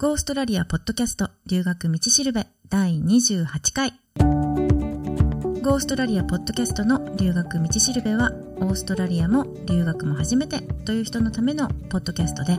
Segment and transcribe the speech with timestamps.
[0.00, 3.92] ゴーストラリアポッドキャスト留学道しるべ第28回。
[4.16, 12.58] ゴーストラリアポッドキャストの留学道しるべは、オーストラリアも留学も初めてという人のためのポッドキャストで、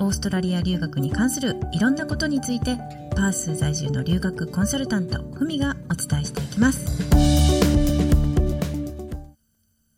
[0.00, 2.76] オーストラリア留学に関するいろんなことについて、
[3.16, 6.84] パース在住の留学コンサルタント、ふみがお伝えしていきます。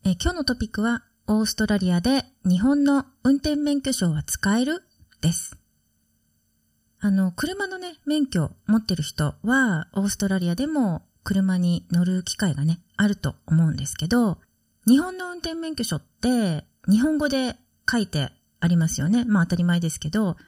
[0.04, 4.84] え今日のトピックは、オーストラリアで日本の運転免許証は使える？
[5.20, 5.63] です。
[7.04, 14.38] あの、車のね、免許持ってる人は、オーストラリアでも車に乗る機会がね、あると思うんですけど、
[14.86, 17.56] 日本の運転免許証って日本語で
[17.90, 19.26] 書いてありますよね。
[19.26, 20.38] まあ当たり前ですけど。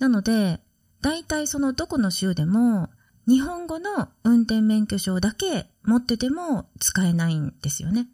[0.00, 0.58] なので、
[1.00, 2.88] 大体そのどこの州でも
[3.28, 8.08] 日本語の運転免許証だけ持ってても使えないんですよね。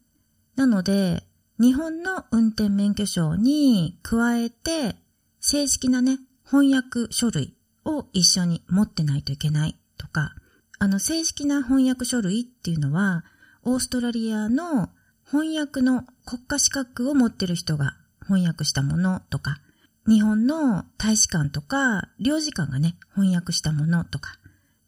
[0.55, 1.23] なので、
[1.59, 4.97] 日本の運転免許証に加えて
[5.41, 7.56] 正式なね、翻訳書類
[7.87, 10.35] を一緒に持ってないといけないとか、
[10.79, 13.25] あの正式な翻訳書類っていうのは、
[13.63, 14.91] オーストラリアの
[15.25, 19.61] 翻訳の国家資格を持ってる人が翻訳したものとか、
[20.07, 24.39] 日本の大使館とか領事館がね、翻訳したものとか、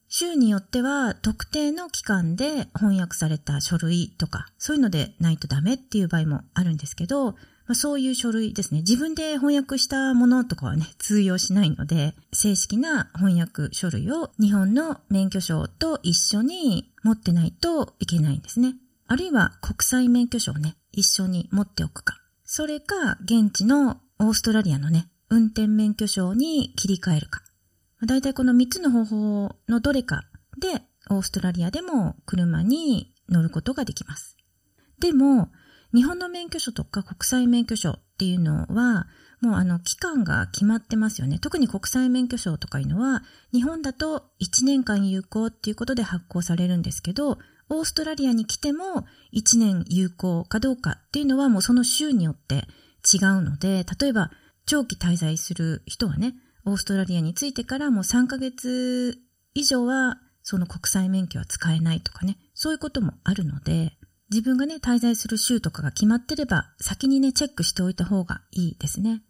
[0.08, 7.34] 州によっては特定の期間で翻訳された書類とか、そういうのでないとダメっていう場合もあるんですけど、
[7.68, 8.80] まあ、そういう書類ですね。
[8.80, 18.74] 自分で翻訳したものとかはね、通用しないので、正式な翻訳書類を日本の免許証と一緒に持ってないといけないんですね。
[19.06, 22.16] あるいは国際免許証をね、一緒に持っておくか。
[22.44, 27.42] それか、現地のオーストラリアのね、運転免許証に切り替えるか。
[28.06, 30.24] だいたいこの3つの方法のどれか
[30.58, 34.38] で、オーストラリアでも車に乗ることができます。
[34.98, 35.50] でも、
[35.94, 39.06] 日本の免許証とか国際免許証っていうのは、
[39.40, 41.38] もうあの期間が決まってますよね。
[41.38, 43.22] 特に国際免許証とかいうのは、
[43.52, 47.38] 日本だと1年間有効っていうことで発行されるんですけど、
[47.70, 52.64] オーストラリアに来ても1年有効かどうかっていうのはもうその州によって
[53.12, 54.30] 違うので、例えば
[54.66, 56.34] 長期滞在する人はね、
[56.64, 59.18] オーストラリアに着いてからもう3ヶ月
[59.54, 63.98] 以上はその国際免許は使えないとかね、そういうこともあるので、
[64.30, 69.22] 自分がね、滞在する州とかが決まってれば、先にね、チェックしておいた方がいいですね。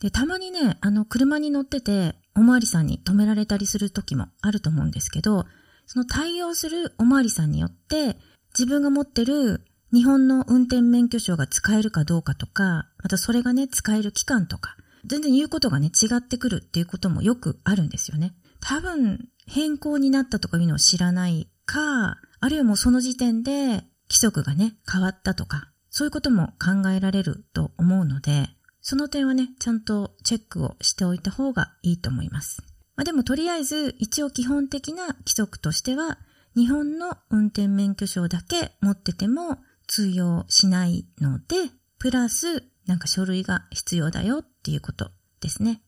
[0.00, 5.44] で、たまにね、あの、車に乗ってて、おまわりさんに止められたりする時もあると思うんですけど、
[5.86, 8.16] その対応するおまわりさんによって、
[8.56, 18.34] 自分が持ってる日本の運転免許証が使えるかどうかとか、またそれがね、使える期間とか、全然言うことがね、違ってくるっていうこともよくあるんですよね。
[18.60, 28.48] 多分、変更になったとかいうのを知らないか、あるいはもうその時点で規則がね、変わったとか、そういうことも考えられると思うので、
[28.80, 32.62] その点はね、ちゃんとチェックをしておいた方がいいと思います。
[32.96, 36.18] まあ、でもとりあえず一応基本的な規則としては、
[36.56, 45.82] 日本の運転免許証だけ持ってても通用しないので、プラスなんか書類が必要だよっていうことですね。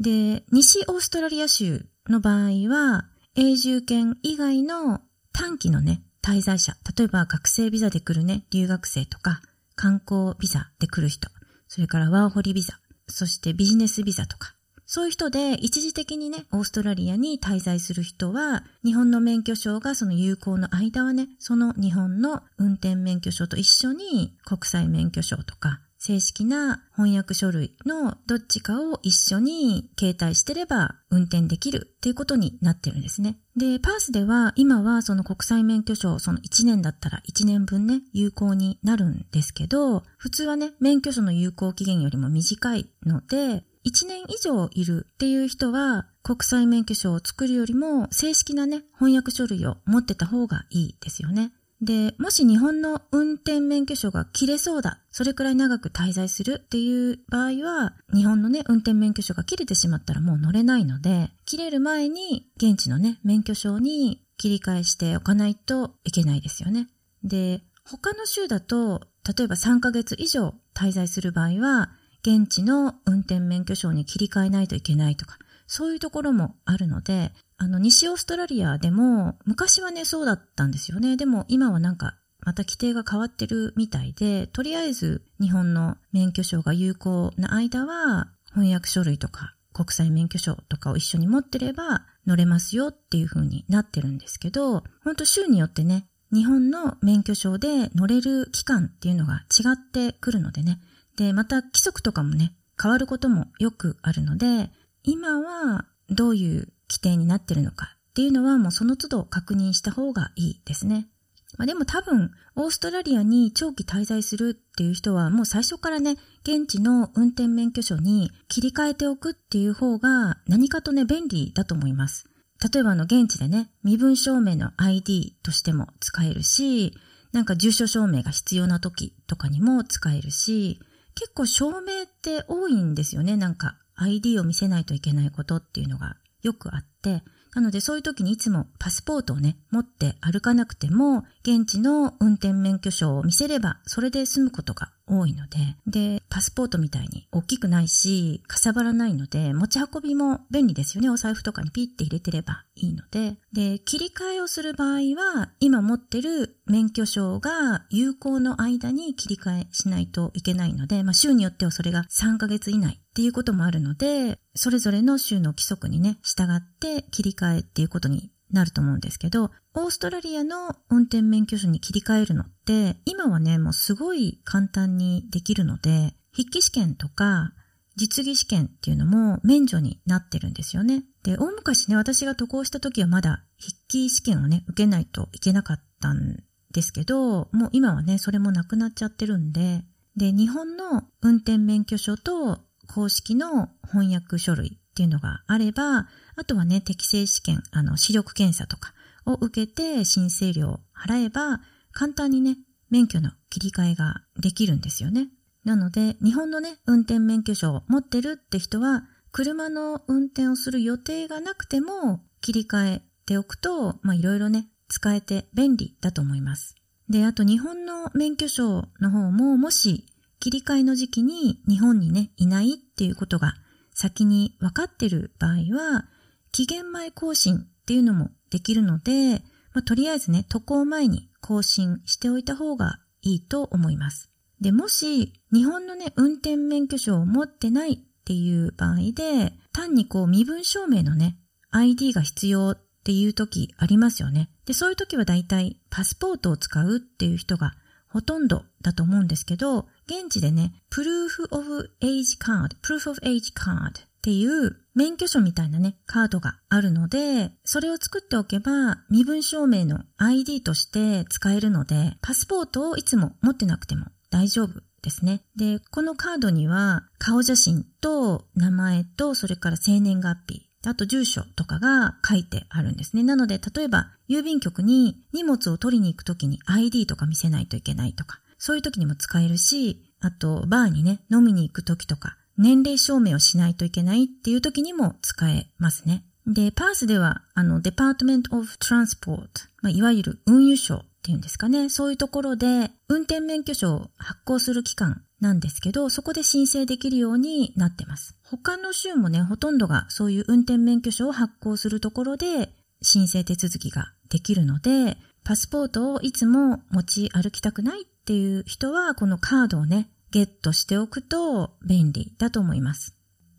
[0.00, 3.06] で、西オーストラリア州の場合は、
[3.36, 5.00] 永住権以外の
[5.32, 9.40] 短期のね、滞在者、例えば学生ビザで来るね、留学生とか、
[9.74, 11.30] 観光ビザで来る人、
[11.68, 14.54] それからワーホリビザ、そしてビジネスビザとか、
[14.84, 33.36] そういう人で一時的にね、オーストラリアに滞在する人は、日本の免許証がその有効の間はね、その日本の運転免許証と一緒に国際免許証とか、正式な翻訳書類のどっちかを一緒に携帯してれば運転できるっていうことになってるんですね。
[33.54, 51.52] で、パースでは今はその国際免許証、その1年だったら1年分ね、有効になるんですけど、普通はね、免許証の有効期限よりも短いので、1年以上いるっていう人は国際免許証を作るよりも正式なね、翻訳書類を持ってた方がいいですよね。
[51.80, 66.88] で、もし日本の運転免許証が切れそうだ、それくらい長く滞在するっていう場合は、日本のね、運転免許証が切れてしまったらもう乗れないので、切れる前に現地のね、免許証に切り替えしておかないといけないですよね。
[67.24, 71.90] で、他の州だと、例えば3ヶ月以上滞在する場合は、
[72.22, 81.18] 現地の運転免許証に切り替えないといけないとか、そういうところもあるので、あの、西オーストラリアでも、昔はね、そうだったんですよね。
[81.18, 100.80] でも今はなんか、また規定が変わってるみたいで、とりあえず日本の免許証が有効な間は、翻訳書類とか国際免許証とかを一緒に持ってれば乗れますよっていう風になってるんですけど、ほんと州によってね、日本の免許証で乗れる期間っていうのが違ってくるのでね。
[101.18, 104.70] で、また規則とかもね、変わることもよくあるので、
[105.02, 111.08] 今はどういう規定になってるのかっていうのはもうその都度確認した方がいいですね。
[111.56, 122.26] まあ、でも多分、オーストラリアに長期滞在するっていう人はもう最初からね、現地の運転免許証に切り替えておくっていう方が何かとね、便利だと思います。
[122.72, 126.94] 例えばあの現地でね、身分証明の ID としても使えるし、
[127.32, 130.80] なんか住所証明が必要な時とかにも使えるし、
[131.14, 133.36] 結構証明って多いんですよね。
[133.36, 137.22] なんか ID を見せないといけないことっていうのがよくあって、
[137.54, 151.10] なのでそういう時にいつもパスポートをね、持って歩かなくても、現地の運転免許証を見せれば、それで済むことが多いので、で、パスポートみたいに大きくないし、かさばらないので、持ち運びも便利ですよね。
[151.10, 153.36] お財布とかにピッて入れてればいいので。
[153.52, 177.52] で、切り替えをする場合は、今持ってる免許証が有効の間に切り替えしないといけないので、まあ州によってはそれが3ヶ月以内っていうこともあるので、それぞれの州の規則にね、従って切り替えっていうことになると思うんですけど、オーストラリアの運転免許証に切り替えるのって、今はね、もうすごい簡単にできるので、筆記試験とか
[177.96, 181.04] 実技試験っていうのも免除になってるんですよね。
[181.22, 186.38] で、大昔ね、私が渡航した時はまだ筆記試験をね、受けないといけなかったん
[186.72, 189.84] ですけど、もう今はね、それもなくなっちゃってるんで、
[190.16, 196.08] で、日本の運転免許証と公式の翻訳書類っていうのがあれば、
[196.40, 198.94] あとはね、適正試験、あの、視力検査とか
[199.26, 201.60] を受けて申請料を払えば、
[201.92, 202.56] 簡単にね、
[202.88, 205.28] 免許の切り替えができるんですよね。
[205.64, 209.02] なので、日本のね、運転免許証を持ってるって人は、
[209.32, 216.74] 車の運転をする予定がなくても切り替えておくと、まあいろいろね、使えて便利だと思います。
[217.10, 220.06] で、あと日本の免許証の方も、もし
[220.38, 223.56] 切り替えの時期に日本にね、いないっていうことが
[223.92, 226.06] 先に分かってる場合は、
[226.52, 229.42] 期限前更新っていうのもできるので、
[229.72, 234.30] まあ、とりあえずね、渡航前に更新しておいた方がいいと思います。
[234.60, 241.38] で、もし、日本のね、運転免許証を持ってないっていう場合で、単にこう、身分証明のね、
[241.70, 244.50] ID が必要っていう時ありますよね。
[244.66, 247.74] で、そういう時は大体パスポートを使うっていう人が
[248.08, 265.40] ほとんどだと思うんですけど、現地でね、Proof of Age Card、Proof of Age Card っていう免許証みたいなね、カードがあるので、それを作っておけば身分証明の ID として使えるので、パスポートをいつも持ってなくても大丈夫ですね。
[265.56, 273.22] で、このカードには顔写真と名前とそれから生年月日、あと住所とかが書いてあるんですね。
[273.22, 286.24] なので、例えば郵便局に荷物を取りに行くときに ID とか見せないといけないとか、そういう時にも使えるし、あとバーにね、飲みに行く時とか、年齢証明をしないといけないっていう時にも使えますね。
[286.46, 289.48] で、パースでは、あの、デパートメントオブトランスポート、
[289.80, 291.88] まあ、いわゆる運輸省っていうんですかね。
[291.88, 298.36] そういうところで、運転免許証を発行する期間なんですけど、そこで申請できるようになってます。
[298.42, 313.16] 他の州もね、ほとんどがそういう運転免許証を発行するところで、申請手続きができるので、パスポートをいつも持ち歩きたくないっていう人は、このカードをね、ゲットしておくと便利だと思います。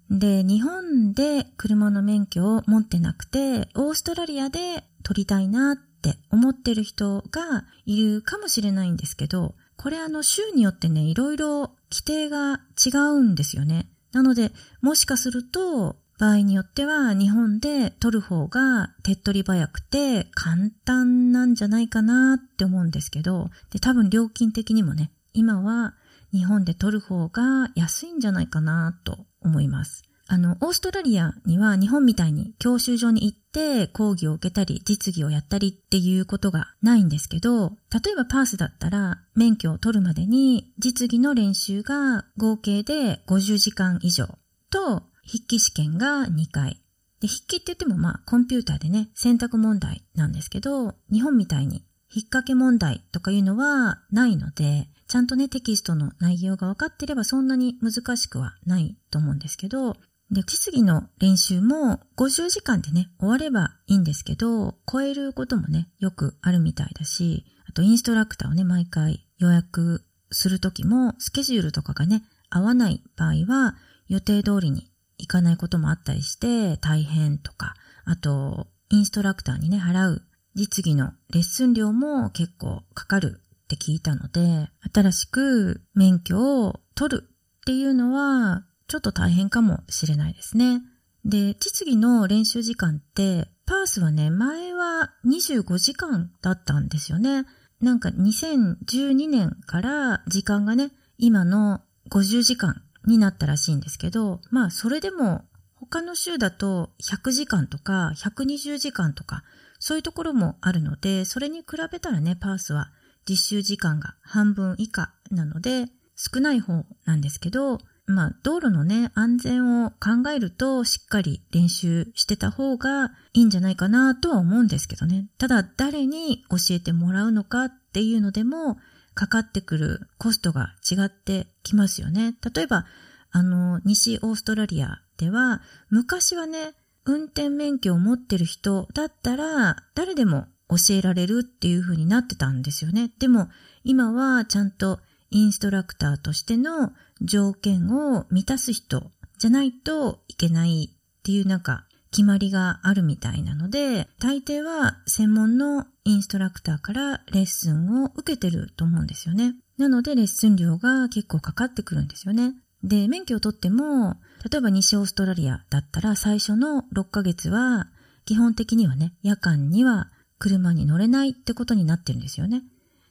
[0.10, 13.90] で、日本で車の免許を持ってなくて、オーストラリアで取りたいなって思ってる人がいるかもしれないんですけど、これあの州によってね、いろいろ規定が違うんですよね。
[14.12, 25.96] なので、もしかすると、場合によっては日本で取る方が手っ取り早くて簡単なんじゃないかなって思うんですけど、で、多分料金的にもね、今は
[26.32, 30.04] 日本で取る方が安いんじゃないかなと思います。
[30.28, 44.28] あの、オーストラリアには日本みたいに教習所に行って講義を受けたり実技をやったりっていうことがないんですけど、例えばパースだったら免許を取るまでに実技の練習が合計で50時間以上
[44.70, 46.82] と筆記試験が2回。
[47.20, 51.84] で、筆記って言ってもまあコンピューターでね、選択問題なんですけど、日本みたいに
[52.14, 59.98] 引っ掛け問題とかいうのはないので、ちゃんとね、テキストの内容が分かってればそんなに難しくはないと思うんですけど、
[60.32, 73.76] で、実技の練習も50時間でね、終わればいいんですけど、超えることもね、よくあるみたいだし、あとインストラクターをね、毎回予約するときも、スケジュールとかがね、合わない場合は、
[74.08, 77.74] 予定通りに行かないこともあったりして大変とか、
[78.06, 80.22] あと、インストラクターにね、払う
[80.56, 83.42] 実技のレッスン料も結構かかる
[83.74, 90.82] って聞いたので、新しく免許を取るっていうのは、ちょっと大変かもしれないですね。
[91.24, 97.46] で、実技の練習時間って、パースはね、前は25時間だったんですよね。
[97.80, 109.44] なんか2012年から時間がね、今の50時間になったらしいんですけど、まあそれでも他の州だと100時間とか120時間とか
[109.80, 112.92] そういうところもあるので、それに比べたらね、パースは
[113.28, 115.86] 実習時間が半分以下なので
[116.16, 125.28] 少ない方なんですけど、まあ道路のね、安全を考えるとしっかり練習してた方がいいんじゃないかなとは思うんですけどね。
[125.38, 128.78] ただ誰に教えてもらうのかっていうのでも
[129.14, 132.36] かかってくるコストが違ってきますよね。
[132.54, 132.86] 例えば、
[133.32, 136.74] あの、西オーストラリアでは、昔はね、
[137.06, 143.12] 運転免許を持ってる人だったら、誰でも教えられるっていう風になってたんですよね。
[143.20, 143.50] でも、
[143.84, 145.00] 今はちゃんと
[145.30, 159.56] インストラクターとしての条件を満たす人じゃないといけないっていうなんか決まりがあるみたいなので、大抵は専門のインストラクターからレッスンを受けてると思うんですよね。
[159.78, 162.54] なのでレッスン料が結構かかってくるんですよね。
[162.84, 164.18] で、免許を取っても、
[164.50, 167.88] 例えば西オーストラリアだったら最初の6ヶ月は、
[168.26, 170.10] 基本的にはね、夜間には
[170.42, 172.64] 車に乗れないってことになってるんですよね。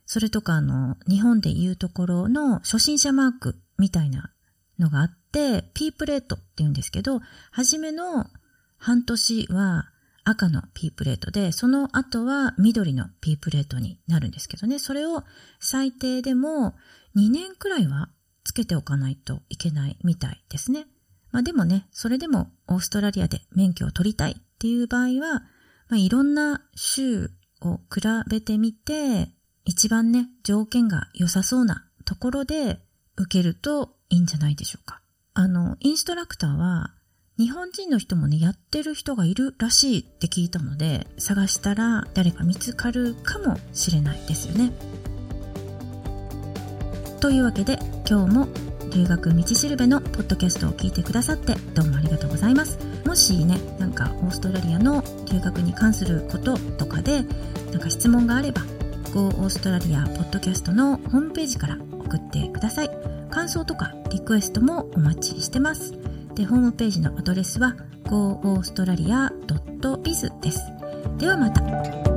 [0.04, 4.32] それとかあの、日本で言うところの初心者マークみたいな
[4.80, 7.20] のがあって、P プレートって言うんですけど、
[7.52, 8.26] 初めの
[8.78, 9.84] 半年は
[10.24, 15.22] 赤の P プレートで、その後は緑の P プレートになるんですけどね、それを
[15.60, 16.74] 最低でも
[17.14, 18.08] 2年くらいは
[18.42, 20.86] つけておかないといけないみたいですね。
[21.30, 25.44] まあでもね、それでもオーストラリアで免許を取りたいっていう場合は、
[25.90, 27.30] まあ、いろんな州
[27.60, 29.28] を比べてみて、
[29.64, 32.80] 一番ね、条件が良さそうなところで
[33.16, 35.02] 受けるといいんじゃないでしょうか。
[35.34, 36.94] あの、インストラクターは
[37.38, 44.72] 日本人の人もね、やってる人がいるらしいって聞いたので、探したら誰か見つかるかもしれないですよね。
[47.20, 47.78] というわけで、
[48.08, 48.48] 今日も
[48.94, 52.89] 留学道しるべのポッドキャストを聞いてくださってどうもありがとうございます。
[53.10, 57.24] もしね、なんかオーストラリアの留学に関することとかで、
[57.72, 58.62] なんか質問があれば、
[59.12, 62.90] Go オーストラリアポッドキャストのホームページから送ってください。
[63.28, 65.92] 感想とかリクエストもお待ちしてます。
[66.36, 67.74] で、ホームページのアドレスは
[68.04, 70.60] goaustralia.biz です。
[71.18, 72.09] ではまた。